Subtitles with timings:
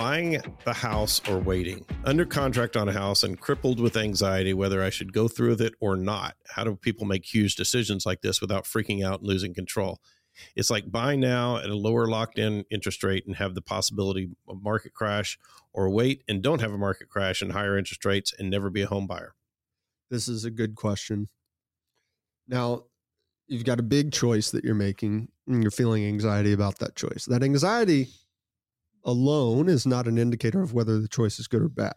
[0.00, 4.82] Buying the house or waiting, under contract on a house and crippled with anxiety whether
[4.82, 6.36] I should go through with it or not.
[6.48, 10.00] How do people make huge decisions like this without freaking out and losing control?
[10.56, 14.30] It's like buy now at a lower locked in interest rate and have the possibility
[14.48, 15.38] of market crash,
[15.74, 18.80] or wait and don't have a market crash and higher interest rates and never be
[18.80, 19.34] a home buyer.
[20.10, 21.28] This is a good question.
[22.48, 22.84] Now,
[23.48, 27.26] you've got a big choice that you're making and you're feeling anxiety about that choice.
[27.26, 28.08] That anxiety
[29.04, 31.94] alone is not an indicator of whether the choice is good or bad.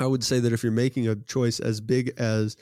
[0.00, 2.56] I would say that if you're making a choice as big as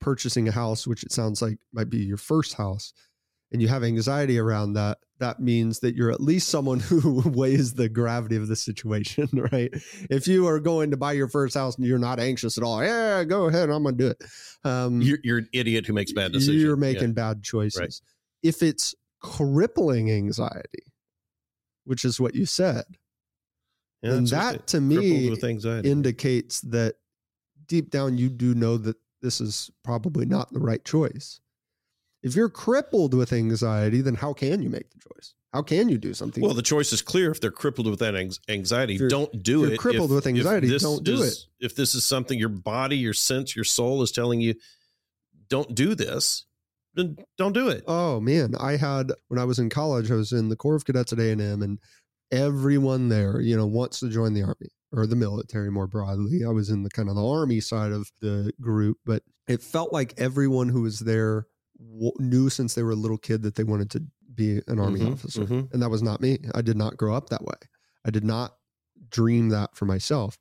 [0.00, 2.92] purchasing a house, which it sounds like might be your first house,
[3.50, 7.74] and you have anxiety around that, that means that you're at least someone who weighs
[7.74, 9.70] the gravity of the situation, right?
[10.10, 12.82] If you are going to buy your first house and you're not anxious at all,
[12.82, 14.22] yeah, go ahead, I'm going to do it.
[14.64, 16.62] Um, you're, you're, an idiot who makes bad decisions.
[16.62, 17.14] You're making yeah.
[17.14, 17.80] bad choices.
[17.80, 17.94] Right.
[18.42, 20.91] If it's crippling anxiety,
[21.84, 22.84] which is what you said.
[24.02, 25.28] Yeah, and that to me
[25.84, 26.96] indicates that
[27.66, 31.40] deep down you do know that this is probably not the right choice.
[32.22, 35.34] If you're crippled with anxiety, then how can you make the choice?
[35.52, 36.42] How can you do something?
[36.42, 37.30] Well, the choice is clear.
[37.30, 38.14] If they're crippled with that
[38.48, 39.78] anxiety, don't do it.
[39.78, 41.66] crippled if, with anxiety, don't do is, it.
[41.66, 44.54] If this is something your body, your sense, your soul is telling you,
[45.48, 46.46] don't do this,
[46.94, 47.84] then don't do it.
[47.86, 50.84] Oh man, I had when I was in college, I was in the Corps of
[50.84, 51.78] Cadets at A and M, and
[52.30, 56.44] everyone there, you know, wants to join the army or the military more broadly.
[56.44, 59.92] I was in the kind of the army side of the group, but it felt
[59.92, 61.46] like everyone who was there
[61.78, 64.04] w- knew since they were a little kid that they wanted to
[64.34, 65.42] be an army mm-hmm, officer.
[65.42, 65.72] Mm-hmm.
[65.72, 66.38] And that was not me.
[66.54, 67.54] I did not grow up that way.
[68.06, 68.54] I did not
[69.10, 70.38] dream that for myself.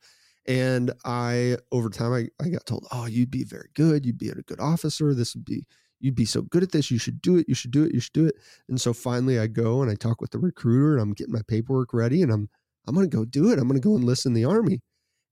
[0.48, 4.06] And I, over time, I, I got told, oh, you'd be very good.
[4.06, 5.14] You'd be a good officer.
[5.14, 5.66] This would be
[6.02, 6.92] you'd be so good at this.
[6.92, 7.48] You should do it.
[7.48, 7.94] You should do it.
[7.94, 8.36] You should do it.
[8.68, 11.42] And so finally I go and I talk with the recruiter and I'm getting my
[11.48, 12.50] paperwork ready and I'm,
[12.88, 13.60] I'm going to go do it.
[13.60, 14.82] I'm going to go enlist in the army.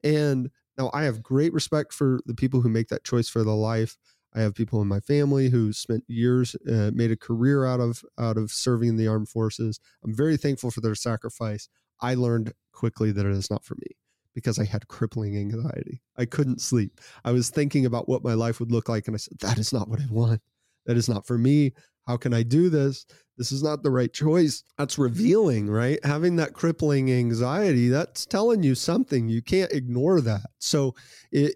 [0.03, 3.53] And now I have great respect for the people who make that choice for their
[3.53, 3.97] life.
[4.33, 8.03] I have people in my family who spent years, uh, made a career out of
[8.19, 9.79] out of serving in the armed forces.
[10.03, 11.67] I'm very thankful for their sacrifice.
[11.99, 13.97] I learned quickly that it is not for me
[14.35, 16.01] because I had crippling anxiety.
[16.15, 17.01] I couldn't sleep.
[17.25, 19.73] I was thinking about what my life would look like, and I said, "That is
[19.73, 20.41] not what I want
[20.85, 21.73] that is not for me.
[22.07, 23.05] How can I do this?
[23.37, 24.63] This is not the right choice.
[24.77, 26.03] That's revealing, right?
[26.03, 29.29] Having that crippling anxiety, that's telling you something.
[29.29, 30.47] You can't ignore that.
[30.57, 30.95] So
[31.31, 31.55] it,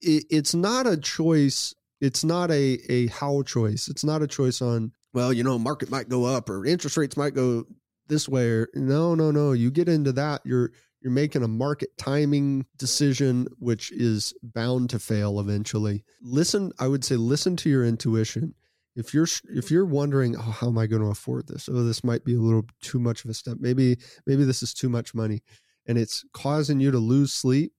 [0.00, 1.74] it it's not a choice.
[2.00, 3.88] It's not a a how choice.
[3.88, 7.16] It's not a choice on, well, you know, market might go up or interest rates
[7.16, 7.64] might go
[8.06, 9.52] this way or no, no, no.
[9.52, 10.70] You get into that, you're
[11.00, 16.04] you're making a market timing decision which is bound to fail eventually.
[16.22, 18.54] Listen, I would say listen to your intuition
[18.96, 21.68] if you're if you're wondering oh how am i going to afford this?
[21.68, 23.56] Oh this might be a little too much of a step.
[23.60, 25.42] Maybe maybe this is too much money.
[25.86, 27.72] And it's causing you to lose sleep.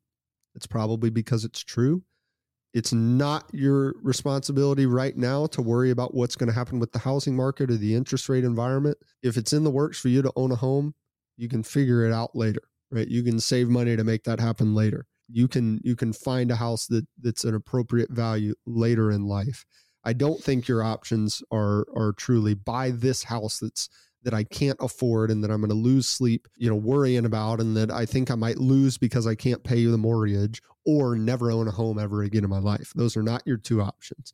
[0.53, 2.03] It's probably because it's true.
[2.73, 6.99] It's not your responsibility right now to worry about what's going to happen with the
[6.99, 8.97] housing market or the interest rate environment.
[9.23, 10.93] If it's in the works for you to own a home
[11.37, 12.61] you can figure it out later
[12.91, 13.07] right?
[13.07, 15.05] You can save money to make that happen later.
[15.27, 19.65] You can you can find a house that that's an appropriate value later in life
[20.05, 23.89] I don't think your options are are truly buy this house that's
[24.23, 27.59] that I can't afford and that I'm going to lose sleep, you know, worrying about
[27.59, 31.15] and that I think I might lose because I can't pay you the mortgage or
[31.15, 32.91] never own a home ever again in my life.
[32.95, 34.33] Those are not your two options.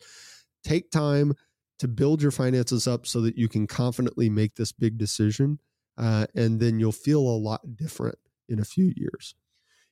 [0.64, 1.34] Take time
[1.80, 5.60] to build your finances up so that you can confidently make this big decision.
[5.98, 9.36] Uh, and then you'll feel a lot different in a few years.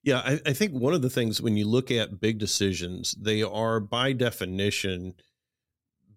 [0.02, 3.44] Yeah, I, I think one of the things when you look at big decisions, they
[3.44, 5.16] are by definition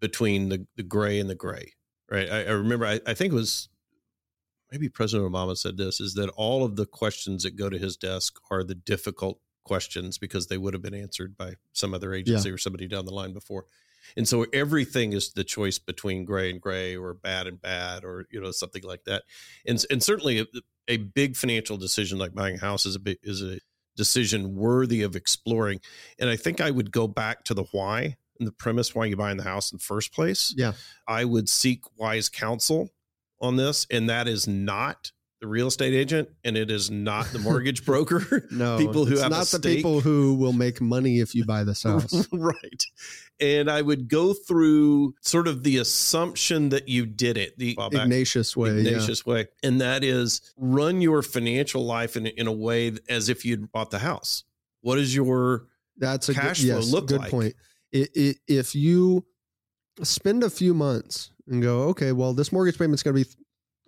[0.03, 1.73] between the, the gray and the gray,
[2.11, 2.29] right?
[2.29, 3.69] I, I remember, I, I think it was
[4.73, 7.97] maybe President Obama said this is that all of the questions that go to his
[7.97, 12.49] desk are the difficult questions because they would have been answered by some other agency
[12.49, 12.55] yeah.
[12.55, 13.65] or somebody down the line before.
[14.17, 18.27] And so everything is the choice between gray and gray or bad and bad or
[18.31, 19.23] you know something like that.
[19.65, 20.47] And and certainly a,
[20.89, 23.61] a big financial decision like buying a house is a big, is a
[23.97, 25.81] decision worthy of exploring.
[26.19, 29.31] And I think I would go back to the why the premise why you buy
[29.31, 30.55] in the house in the first place.
[30.57, 30.73] Yeah.
[31.07, 32.91] I would seek wise counsel
[33.41, 33.87] on this.
[33.91, 35.11] And that is not
[35.41, 38.47] the real estate agent and it is not the mortgage broker.
[38.53, 41.65] No, people who it's have not the people who will make money if you buy
[41.65, 42.29] this house.
[42.33, 42.85] right.
[43.41, 48.57] And I would go through sort of the assumption that you did it, the Ignatius
[48.57, 48.83] way.
[48.83, 49.05] yeah.
[49.27, 49.49] Way.
[49.65, 53.91] And that is run your financial life in, in a way as if you'd bought
[53.91, 54.45] the house.
[54.83, 55.67] What is your
[55.97, 57.31] That's a cash good, flow yes, look good like?
[57.33, 57.55] point.
[57.93, 59.25] If you
[60.03, 63.31] spend a few months and go, okay, well, this mortgage payment's going to be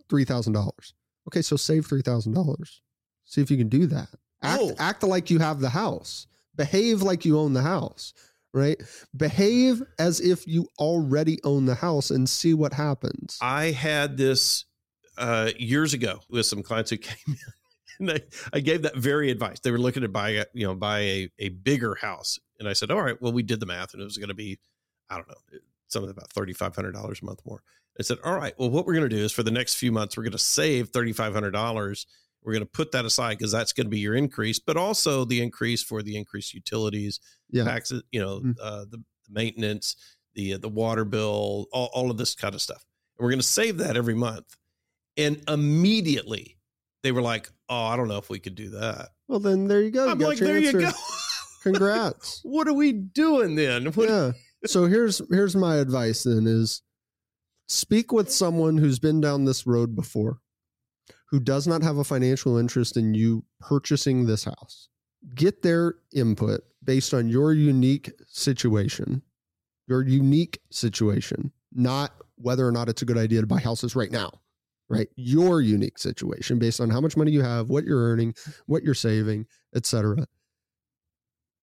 [0.09, 0.95] three thousand dollars.
[1.29, 2.83] Okay, so save three thousand dollars.
[3.25, 4.09] See if you can do that.
[4.43, 4.75] Act Oh.
[4.79, 6.27] act like you have the house.
[6.57, 8.13] Behave like you own the house.
[8.53, 8.81] Right?
[9.17, 13.37] Behave as if you already own the house and see what happens.
[13.41, 14.65] I had this
[15.19, 17.37] uh, years ago with some clients who came in,
[17.99, 18.21] and I,
[18.53, 19.59] I gave that very advice.
[19.59, 22.73] They were looking to buy, a, you know, buy a, a bigger house, and I
[22.73, 24.59] said, "All right, well, we did the math, and it was going to be,
[25.11, 25.59] I don't know,
[25.89, 27.63] something about thirty five hundred dollars a month more."
[27.99, 29.93] I said, "All right, well, what we're going to do is for the next few
[29.93, 32.07] months, we're going to save thirty five hundred dollars.
[32.43, 35.25] We're going to put that aside because that's going to be your increase, but also
[35.25, 37.19] the increase for the increased utilities,
[37.51, 37.65] Yeah.
[37.65, 38.55] taxes, you know, Mm.
[38.61, 39.97] uh, the, the maintenance,
[40.35, 42.85] the uh, the water bill, all, all of this kind of stuff.
[43.17, 44.57] And we're going to save that every month.
[45.17, 46.59] And immediately
[47.03, 49.81] they were like, "Oh, I don't know if we could do that." Well, then there
[49.81, 50.05] you go.
[50.05, 50.81] You I'm like, "There answer.
[50.81, 50.93] you go.
[51.65, 52.41] Congrats.
[52.45, 54.33] what are we doing then?" What- yeah.
[54.67, 56.83] So here's here's my advice then is
[57.67, 60.39] speak with someone who's been down this road before,
[61.31, 64.89] who does not have a financial interest in you purchasing this house.
[65.35, 69.23] Get their input based on your unique situation,
[69.87, 74.13] your unique situation, not whether or not it's a good idea to buy houses right
[74.13, 74.31] now.
[74.89, 75.09] Right?
[75.17, 78.35] Your unique situation based on how much money you have, what you're earning,
[78.67, 80.27] what you're saving, etc.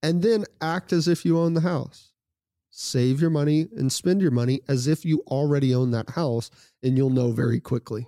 [0.04, 2.12] And then act as if you own the house.
[2.70, 6.50] Save your money and spend your money as if you already own that house
[6.82, 8.08] and you'll know very quickly